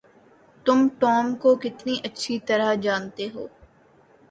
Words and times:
تم 0.65 0.87
ٹام 0.99 1.25
کو 1.35 1.55
کتنی 1.55 1.95
اچھی 2.03 2.39
طرح 2.47 2.73
جانتے 2.83 3.27
ہو؟ 3.35 3.47